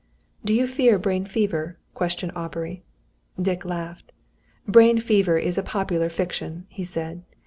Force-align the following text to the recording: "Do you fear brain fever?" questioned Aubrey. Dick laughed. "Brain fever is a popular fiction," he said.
"Do 0.43 0.51
you 0.51 0.65
fear 0.65 0.97
brain 0.97 1.25
fever?" 1.25 1.77
questioned 1.93 2.31
Aubrey. 2.35 2.81
Dick 3.39 3.63
laughed. 3.63 4.11
"Brain 4.67 4.97
fever 4.97 5.37
is 5.37 5.59
a 5.59 5.61
popular 5.61 6.09
fiction," 6.09 6.65
he 6.69 6.83
said. 6.83 7.21